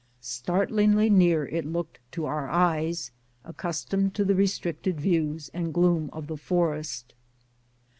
Startlingly 0.19 1.11
near 1.11 1.45
it 1.45 1.63
looked 1.63 1.99
to 2.13 2.25
our 2.25 2.49
eyes, 2.49 3.11
accustomed 3.45 4.15
to 4.15 4.25
the 4.25 4.33
restricted 4.33 4.99
views 4.99 5.51
and 5.53 5.71
gloom 5.75 6.09
of 6.11 6.25
the 6.25 6.37
forest. 6.37 7.13